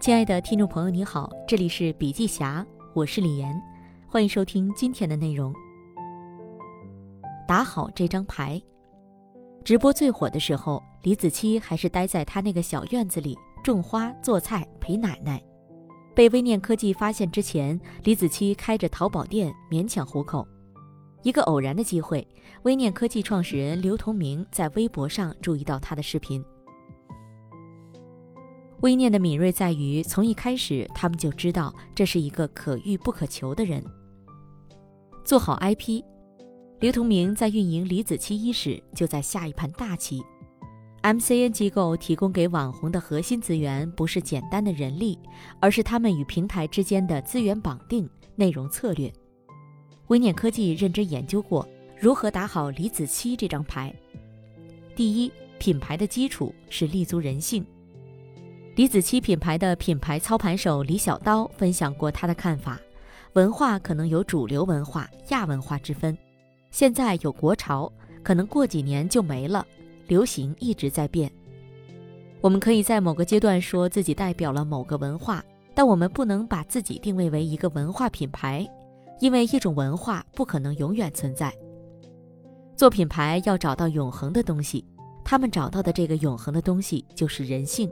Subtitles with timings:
[0.00, 3.54] 亲爱的听众朋友，你好，这里是笔记侠，我是李岩，
[4.08, 5.52] 欢迎收听今天的内容。
[7.46, 8.58] 打好这张牌。
[9.62, 15.38] 直播最火的时候，李子柒还是待在他那个小院子里种花、做菜、陪奶奶。
[16.14, 20.48] 被微念科技发现之前，李子柒开着淘宝店勉强糊口。
[21.22, 22.26] 一个偶然的机会，
[22.62, 26.42] 微念科技创始人刘同明在微博上注意到他的视频。
[28.82, 33.84] 微念的敏锐在于，从一开始他们就知道这是一个可遇不可求的人。
[35.22, 36.02] 做好 IP，
[36.80, 40.22] 刘同明在运营李子柒伊始就在下一盘大棋。
[41.02, 45.18] MCN 机构提供给网红的核心资源不是简单的人力，
[45.60, 49.12] 而是他们与平台之间的资源绑定、内容策略。
[50.08, 51.66] 微念科技认真研究过
[51.98, 53.94] 如何打好李子柒这张牌。
[54.96, 57.64] 第一，品牌的基础是立足人性。
[58.76, 62.80] 李子柒品牌的品牌操盘手李小刀分享过他的看法：
[63.32, 66.16] 文化可能有主流文化、亚文化之分，
[66.70, 69.66] 现在有国潮，可能过几年就没了。
[70.06, 71.30] 流行一直在变，
[72.40, 78.66] 我们可以在某个阶段说自己代表了某个文化，但我们不能把自己定位为一个文化品牌，
[79.20, 81.52] 因为一种文化不可能永远存在。
[82.74, 84.84] 做品牌要找到永恒的东西，
[85.24, 87.90] 他们找到的这个永恒的东西就是人性。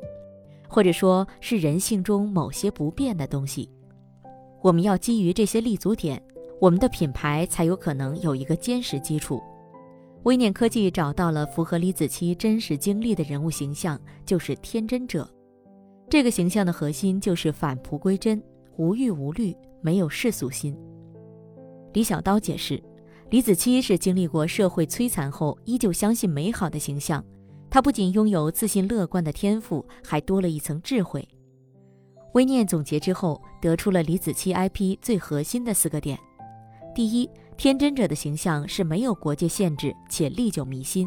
[0.68, 3.68] 或者说是人性中某些不变的东西，
[4.62, 6.22] 我们要基于这些立足点，
[6.60, 9.42] 我们的品牌才有可能有一个坚实基础。
[10.24, 15.28] 微念科技找到了符合李子柒真实经历的人物形象，就是天真者。
[16.10, 18.42] 这个形象的核心就是返璞归真，
[18.76, 20.76] 无欲无虑，没有世俗心。
[21.94, 22.82] 李小刀解释，
[23.30, 27.24] 李子柒是经历过社会摧残后，依旧相信美好的形象。
[27.70, 31.26] 他不仅拥有自信乐观的天赋，还多了一层智慧。
[32.34, 36.18] 微念总结之后，得出了李子柒 IP 最核心的四个点：
[36.94, 41.06] 第一，天真者的形象是没有国界限制且历久弥新；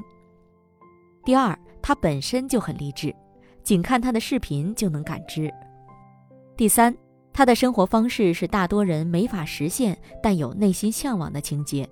[1.24, 3.16] 第二，他本身就很励志，
[3.64, 5.50] 仅看他的视频就能感知；
[6.58, 6.96] 第三，
[7.34, 11.86] 他的生活方式是大多人没法实现但有内心向往的情节；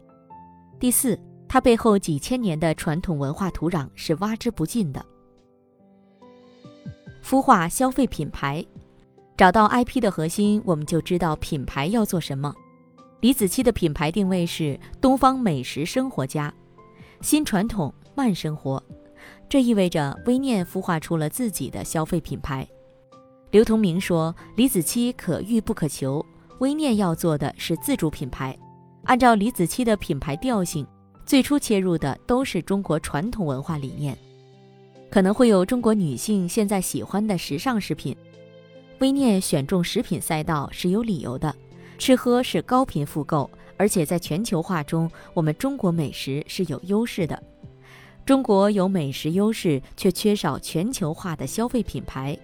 [0.80, 1.20] 第四。
[1.50, 5.04] 它背后几千年的传统文化土壤是挖之不尽的。
[7.24, 8.64] 孵化消费品牌，
[9.36, 12.54] 找到 IP 的核心，我们就知道品牌要做什么。
[13.20, 16.54] 李子柒的品牌定位是东方美食生活家，
[17.22, 18.82] 新传统慢生活，
[19.50, 22.66] 这意味着微念孵化出了自己的消费品牌。
[23.50, 26.24] 刘同明说：“李子柒可遇不可求，
[26.60, 28.58] 微念要做的是自主品牌，
[29.06, 30.86] 按照李子柒的品牌调性。”
[31.30, 34.18] 最初切入的都是中国传统文化理念，
[35.12, 38.18] 可能会有中国女性现在喜欢的时尚食品。
[38.98, 41.56] 微念选中食品赛道是有理由的，
[42.00, 43.48] 吃喝是高频复购，
[43.78, 47.40] 而且在全球化中，我们中国美食是有优势的。
[48.26, 52.36] 中国有美食优势，却缺少全球化的消费品牌。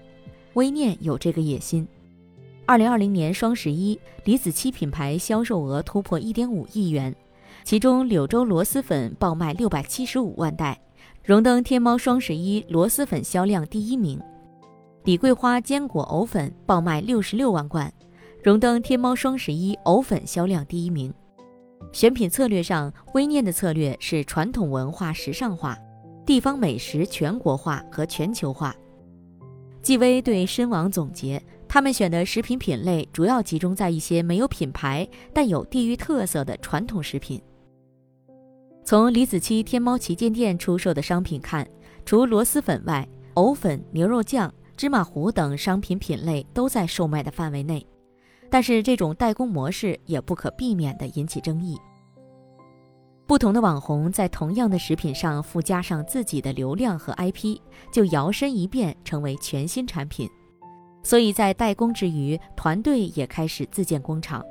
[0.53, 1.87] 微念有这个野心。
[2.67, 7.15] 二零二零年双十一，李子柒品牌销售额突破一点五亿元。
[7.65, 10.79] 其中，柳州螺蛳粉爆卖六百七十五万袋，
[11.23, 14.19] 荣登天猫双十一螺蛳粉销量第一名；
[15.03, 17.91] 李桂花坚果藕粉爆卖六十六万罐，
[18.43, 21.11] 荣登天猫双十一藕粉销量第一名。
[21.91, 25.75] 选品策略上，微念的策略是传统文化时尚化、
[26.23, 28.75] 地方美食全国化和全球化。
[29.81, 31.41] 纪微对深网总结。
[31.67, 37.41] 他们选的食品品类主要集中在一些没有品牌但有地域特色的传统食品。
[38.85, 41.67] 从李子柒天猫旗舰店出售的商品看，
[42.05, 47.83] 除螺蛳粉外，藕粉、牛肉酱、芝麻糊等商品品类都在售卖的范围内。
[48.47, 51.75] 但是，这种代工模式也不可避免地引起争议。
[53.25, 57.57] 不同的网红在同样的食品上附加上自己的流量和 IP，
[57.91, 60.29] 就摇身一变成为全新产品。
[61.01, 64.45] 所以在代工之余，团队也开始自建工厂，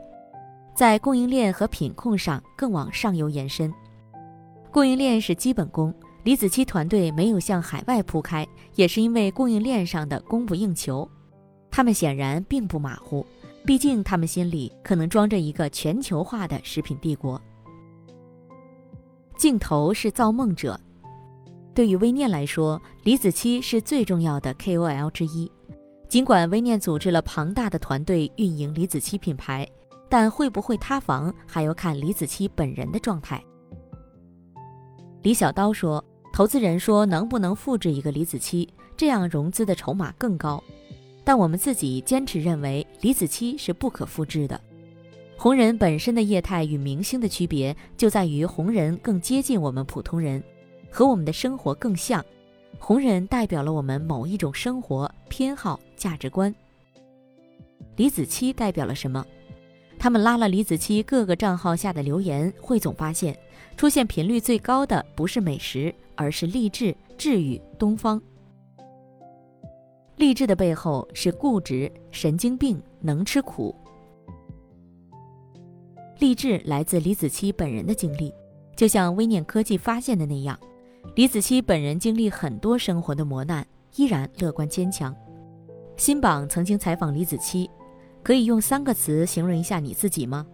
[0.75, 3.73] 在供应链和品控上更往上游延伸。
[4.75, 5.95] 供应链是基本功，
[6.25, 8.45] 李子柒团队没有向海外铺开，
[8.75, 11.09] 也是因为供应链上的供不应求。
[11.71, 13.25] 他们显然并不马虎，
[13.65, 17.41] 毕竟他们心里可能装着一个全球化的食品帝国。
[19.37, 20.81] 镜头是造梦者，
[21.73, 25.49] 对于微念来说，李子柒是最重要的 KOL 之一。
[26.09, 29.69] 尽管微念组织了庞大的团队运营李子柒品牌，
[30.09, 33.41] 但会不会塌房还要看李子柒本人的状态。
[35.25, 36.05] 李小刀说
[36.35, 40.63] ：“投资人说能不能复制一个李子柒，这样融资的筹码更高。
[41.25, 44.61] 但我们自己坚持认为李子柒是不可复制的。
[45.39, 50.45] 红人本身的业态与明星的区别就在于红人更接近我们普通人，
[50.91, 52.23] 和我们的生活更像。
[52.79, 56.55] 红人代表了我们某一种生活偏好、价值观。
[57.97, 59.25] 李子柒代表了什么？
[59.99, 63.35] 他们拉了李子柒各个账号下的留言，汇总发现，
[63.77, 68.21] 出现频率最高的不是美食，而是励志、治愈、东方。
[70.17, 73.75] 励志的背后是固执、神经病、能吃苦。
[76.19, 78.33] 励志来自李子柒本人的经历，
[78.77, 80.59] 就像微念科技发现的那样，
[81.17, 83.67] 李子柒本人经历很多生活的磨难，
[83.97, 85.15] 依然乐观坚强。
[85.97, 87.69] 新榜曾经采访李子柒。
[88.23, 90.47] 可以用三个词形容一下你自己吗？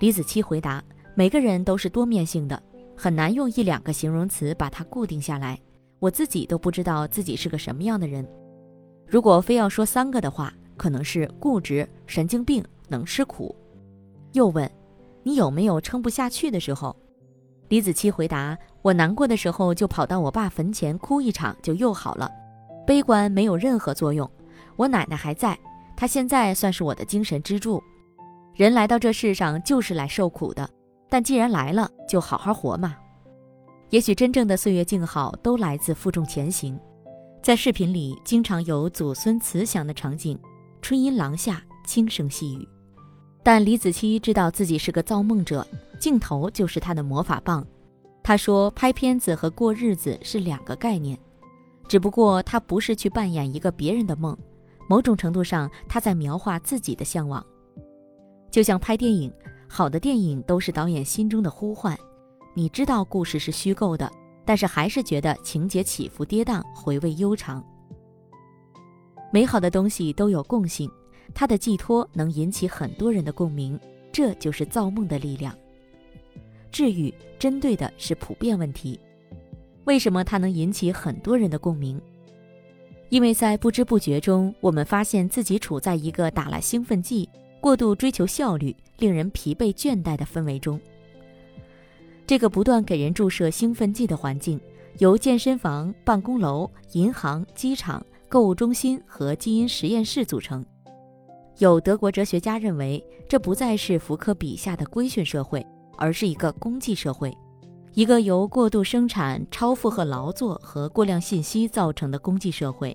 [0.00, 0.84] 李子柒回答
[1.16, 2.60] ：“每个人都是多面性的，
[2.96, 5.58] 很难用一两个形容词把它固定下来。
[6.00, 8.26] 我自己都不知道自己是个什么样的人。
[9.06, 13.54] 如果非要说三个的话，可能是固执、神经病、能吃苦。”
[14.32, 14.68] 又问
[15.22, 16.94] ：“你有没有撑不下去的时候？”
[17.68, 22.30] 李子柒回答：“我难过的时候就跑到我爸坟前哭一场，就又好了。
[22.84, 24.28] 悲观没有任何作用。
[24.76, 25.56] 我奶奶还在。”
[25.96, 27.80] 她现在算是我的精神支柱。
[28.54, 30.68] 人来到这世上就是来受苦的，
[31.08, 32.96] 但既然来了，就好好活嘛。
[33.90, 36.78] 也许真正的岁月静好都来自负重前行。
[37.42, 40.38] 在视频里，经常有祖孙慈祥的场景，
[40.80, 42.68] 春阴廊下轻声细语。
[43.42, 45.66] 但李子柒知道自己是个造梦者，
[46.00, 47.64] 镜头就是他的魔法棒。
[48.22, 51.18] 他说，拍片子和过日子是两个概念，
[51.86, 54.36] 只不过他不是去扮演一个别人的梦。
[54.88, 57.44] 某种程度上，他在描画自己的向往，
[58.50, 59.30] 就像拍电影，
[59.74, 61.98] 好的电影都是导演心中的呼唤。
[62.54, 64.08] 你知道故事是虚构的，
[64.44, 67.60] 但是还是觉得情节起伏跌宕，回味悠长。
[69.32, 70.88] 美好的东西都有共性，
[71.34, 73.76] 它的寄托能引起很多人的共鸣，
[74.12, 75.52] 这就是造梦的力量。
[76.70, 78.96] 治愈针对的是普遍问题，
[79.86, 82.00] 为什么它能引起很多人的共鸣？
[83.08, 87.28] 因为在不知不觉中，我们发现自己处在一个打了兴奋剂、
[87.64, 90.78] 过度追求效率、令人疲惫倦怠的氛围中。
[92.26, 94.60] 这个不断给人注射兴奋剂的环境，
[94.98, 100.62] 由健身房、办公楼、银行、机场、购物中心和基因实验室组成。
[101.56, 105.66] 有德国哲学家认为，这不再是福柯笔下的规训社会，
[105.96, 107.34] 而是一个功绩社会。
[107.94, 112.94] 一个由过度生产、超负荷劳作和过量信息造成的功绩社会，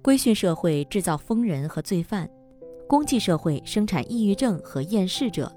[0.00, 2.26] 规训社会制造疯人和罪犯，
[2.88, 5.52] 功绩社会生产抑郁症和厌世者。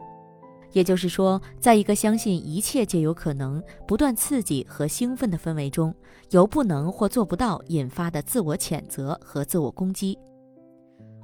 [0.72, 5.94] 也就是说，在一个相信一切皆有可能、不断刺激和兴奋的氛围中，
[6.30, 10.18] 由不能或做不到引发的自我谴责和自我攻击。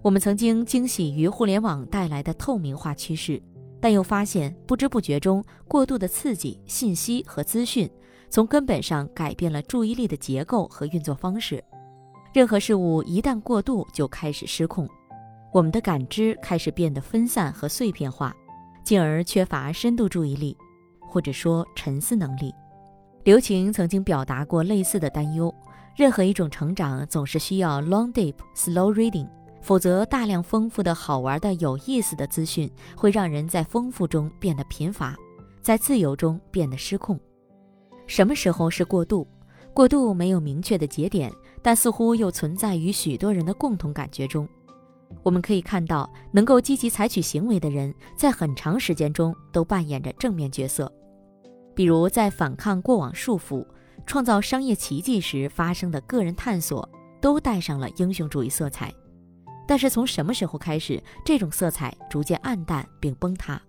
[0.01, 3.41] 我们曾经惊喜于互联网带来的透明化趋势。
[3.81, 7.87] 但又发现，不知不觉中，过度的刺激、信息和资讯，
[8.31, 11.63] 从根本上改变了注意力的结构和运作方式。
[12.33, 14.89] 任何事物一旦过度，就开始失控，
[15.55, 18.35] 我们的感知开始变得分散和碎片化，
[18.83, 20.57] 进而缺乏深度注意力，
[20.99, 22.53] 或者说沉思能力。
[23.23, 25.55] 刘擎曾经表达过类似的担忧：
[25.95, 29.29] 任何一种成长总是需要 long deep slow reading。
[29.61, 35.15] 否则，大量丰富的好玩的、有意思的资讯会让人在丰富中变得贫乏，
[35.61, 37.17] 在自由中变得失控。
[38.07, 39.25] 什么时候是过度？
[39.73, 41.31] 过度没有明确的节点，
[41.61, 44.45] 但似乎又存在于许多人的共同感觉中。
[45.23, 50.91] 我们可以看到，能够积极采取行为的人，在很长时间中都扮演着正面角色，
[51.73, 53.65] 比如在反抗过往束缚、
[54.05, 56.87] 创造商业奇迹时发生的个人探索，
[57.19, 58.93] 都带上了英雄主义色彩。
[59.67, 63.59] 但是从什么时候开始，这种色彩逐渐暗淡并崩塌？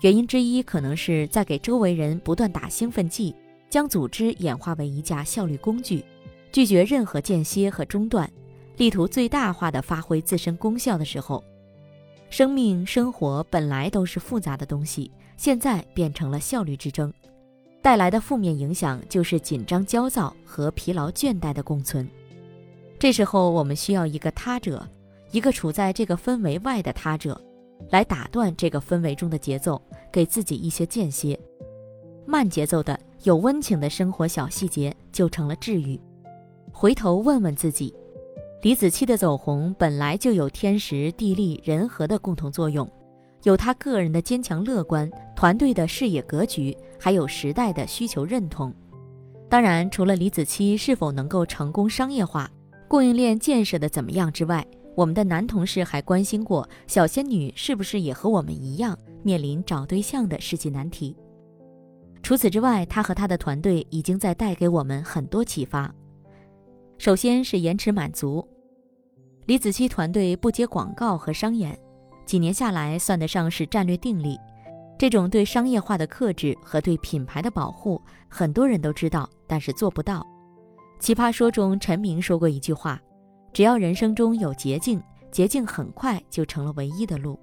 [0.00, 3.34] 原因之一可能是在给周围人不断打兴奋剂，
[3.68, 6.04] 将组织演化为一架效率工具，
[6.52, 8.30] 拒绝任何间歇和中断，
[8.76, 11.42] 力图最大化的发挥自身功效的时候。
[12.30, 17.12] 生命生活本来都是复杂的东西，现在变成了效率之争，
[17.82, 22.08] 带来的负面影响就是紧张、焦躁和疲劳倦怠的共存。
[22.98, 24.88] 这时候，我们需要一个他者，
[25.30, 27.38] 一个处在这个氛围外的他者，
[27.90, 31.38] 来打断这个氛围中的节奏，给自己一些间歇。
[32.24, 36.00] 慢节奏的、有温情的生活小细节就成了治愈。
[36.72, 37.92] 回头问问自己，
[38.62, 42.88] 李子柒的走红本来就有天时地利人和的共同作用，
[43.42, 48.72] 有他个人的坚强乐观、团队的视野格局，还有时代的需求认同。
[49.48, 52.48] 当然，除了李子柒是否能够成功商业化。
[52.86, 54.64] 供应链建设的怎么样之外，
[54.94, 61.16] 我们的男同事还关心过小仙女是不是也和我们一样面临找对象的世纪难题。
[62.22, 65.92] 除此之外，他和他的团队已经在带给我们很多启发。
[66.98, 68.46] 首先是延迟满足，
[69.46, 71.76] 李子柒团队不接广告和商演，
[72.24, 74.38] 几年下来算得上是战略定力。
[74.96, 80.24] 这种对商业化的克制和对品牌的保护，很多人都知道，但是做不到。
[81.00, 83.00] 奇葩说中，陈明说过一句话
[83.52, 87.36] ：“只要人生中有捷径，捷径很快就成了唯一的路。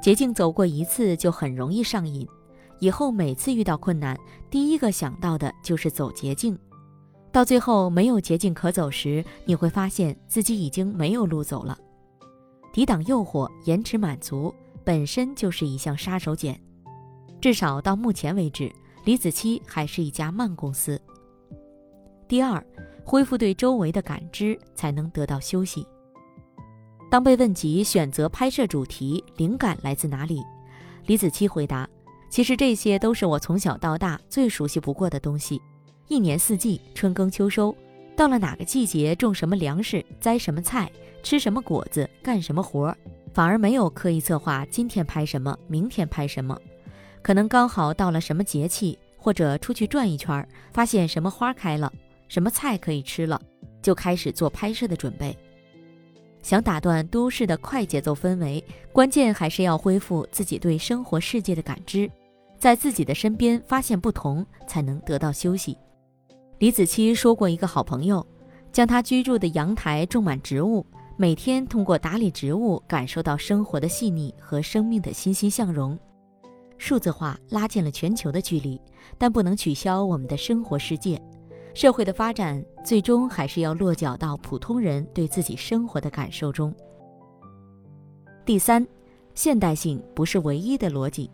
[0.00, 2.26] 捷径走过一次就很容易上瘾，
[2.78, 6.58] 以后每次遇到困难，第一个想到的就是走捷径。
[7.32, 11.78] 到最后没有捷径可走时，你会发现自己已经没有路走了。
[12.72, 16.56] 抵挡诱惑，延迟满足，本身就是一项杀手锏。
[17.40, 18.70] 至少到目前为止，
[19.04, 21.00] 李子柒还是一家慢公司。”
[22.28, 22.64] 第二，
[23.04, 25.86] 恢复对周围的感知，才能得到休息。
[27.10, 30.42] 当被问及选择拍摄主题灵感来自哪里，
[31.06, 31.88] 李子柒回答
[32.30, 35.60] ：“其实这些都是我从小到大最熟悉不过的东西。
[36.10, 37.72] 一年四季，春耕秋收，
[38.16, 40.90] 到了哪个季节种什么粮食，栽什么菜，
[41.22, 42.96] 吃什么果子，干什么活儿，
[43.32, 46.60] 反而没有刻意策划今天拍什么，明天拍什么。
[47.22, 51.92] 可能刚好到了什么节气，或者出去转一圈，发现什么花开了。”
[52.26, 53.40] 什么菜可以吃了，
[53.80, 55.38] 就开始做拍摄的准备。
[56.42, 62.10] 想打断都市的快节奏氛围，关键还是要恢复自己对生活世界的感知，
[62.58, 65.78] 在自己的身边发现不同，才能得到休息。
[66.60, 68.24] 李子柒说过，一个好朋友
[68.70, 70.84] 将他居住的阳台种满植物，
[71.16, 75.98] 每天通过打理植物感受到生活的细腻和生命的欣欣向荣。
[76.76, 78.78] 数字化拉近了全球的距离，
[79.16, 81.18] 但不能取消我们的生活世界。
[81.72, 86.74] 社会的发展最终还是要落脚到普通人对自己生活的感受中。
[88.44, 88.86] 第三，
[89.34, 91.30] 现代性不是唯一的逻辑。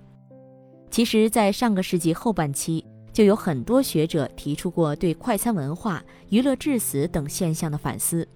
[0.89, 8.29] 其实，在上个世纪后半期，就有很多学者提出过对快餐文化、娱乐致死等现象的反思。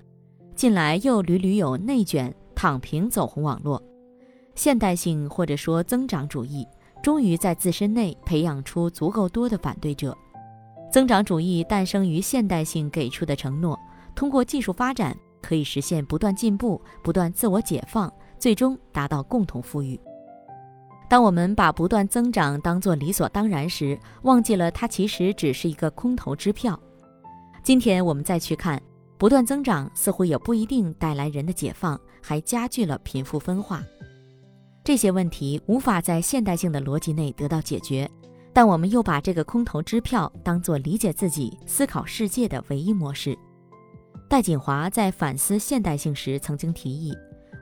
[0.55, 3.83] 近来又屡屡有内卷、躺平走红网络。
[4.55, 6.67] 现代性或者说增长主义，
[7.03, 10.17] 终于在自身内培养出足够多的反对者。
[10.91, 13.79] 增长主义诞生于现代性给出的承诺，
[14.15, 20.01] 通过技术发展可以实现不断进步、不断自我解放，最终达到共同富裕。
[21.11, 26.79] 当我们把不断增长当作理所当然时，忘记了它其实只是一个空头支票。
[27.65, 28.81] 今天我们再去看，
[29.19, 33.83] 不断增长似乎也不一定带来人的解放，还加剧了贫富分化。
[34.85, 38.09] 这些问题无法在现代性的逻辑内得到解决。
[38.53, 43.37] 但我们又把这个空头支票当作理解自己、思考世界的唯一模式。
[44.29, 47.13] 戴锦华在反思现代性时曾经提议，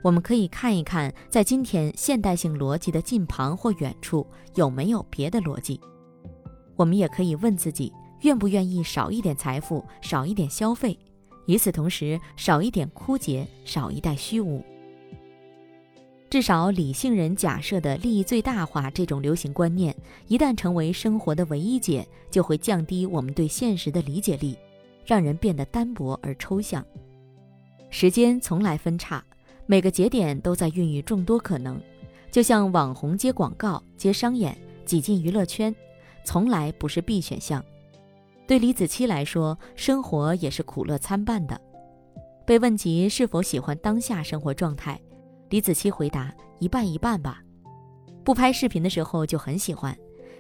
[0.09, 5.79] 我们可以看一看，在今天现代性逻辑的近旁或远处有没有别的逻辑。
[6.77, 10.99] 我们也可以问自己，愿不愿意少一点财富，少一点消费，
[11.45, 14.65] 与此同时少一点枯竭，少一代虚无。
[16.31, 19.95] 至少，理性人假设的利益最大化这种流行观念，
[20.27, 24.57] 一旦成为生活的唯一解，就会降低我们对现实的理解力，
[25.05, 26.83] 让人变得单薄而抽象。
[27.91, 29.23] 时间从来分叉，
[29.71, 31.79] 每个节点都在孕育众多可能，
[32.31, 34.57] 就像网红接广告、接商演、
[34.87, 35.75] 挤进娱乐圈，
[36.25, 37.63] 从来不是必选项。
[38.47, 41.61] 对李子柒来说，生活也是苦乐参半的。
[42.47, 44.99] 被问及是否喜欢当下生活状态。
[45.51, 47.43] 李子柒回答：“一半一半吧。
[48.25, 49.95] 不拍视频的时候就很喜欢，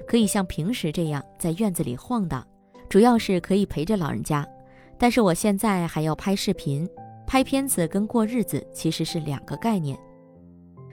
[0.06, 2.42] 可以像平时这样在院子里晃荡，
[2.88, 4.48] 主要是可以陪着老人家。
[4.96, 6.88] 但是我现在还要拍视频，
[7.28, 9.98] 拍片子跟过日子其实是两个概念。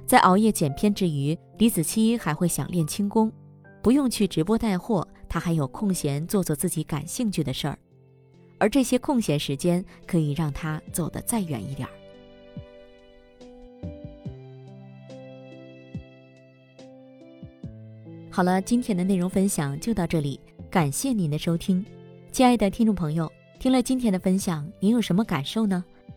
[0.06, 3.32] 在熬夜剪片之余，李子柒还会想练轻功，
[3.82, 7.80] 不用去直播带货，他还有空闲做做自己感兴趣的事儿，
[8.58, 11.92] 而这些空闲时间可以让他走得再远一点儿。”
[18.30, 20.38] 好了，今天的内容分享就到这里，
[20.70, 21.86] 感谢您的收听，
[22.34, 25.86] 亲爱的听众朋友，听了今天的分享，您有什么感受呢？